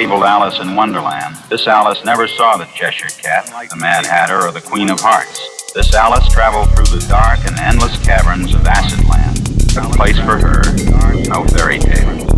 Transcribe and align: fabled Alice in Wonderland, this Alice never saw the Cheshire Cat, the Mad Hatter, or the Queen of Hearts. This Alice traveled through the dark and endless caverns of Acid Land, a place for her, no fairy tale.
fabled 0.00 0.24
Alice 0.24 0.58
in 0.60 0.74
Wonderland, 0.74 1.36
this 1.50 1.66
Alice 1.66 2.02
never 2.06 2.26
saw 2.26 2.56
the 2.56 2.64
Cheshire 2.74 3.10
Cat, 3.20 3.44
the 3.68 3.76
Mad 3.76 4.06
Hatter, 4.06 4.46
or 4.46 4.50
the 4.50 4.62
Queen 4.62 4.88
of 4.88 4.98
Hearts. 4.98 5.74
This 5.74 5.92
Alice 5.92 6.26
traveled 6.32 6.74
through 6.74 6.98
the 6.98 7.06
dark 7.06 7.40
and 7.40 7.60
endless 7.60 8.02
caverns 8.02 8.54
of 8.54 8.66
Acid 8.66 9.06
Land, 9.06 9.40
a 9.76 9.94
place 9.94 10.16
for 10.16 10.38
her, 10.38 10.62
no 11.28 11.44
fairy 11.44 11.78
tale. 11.78 12.29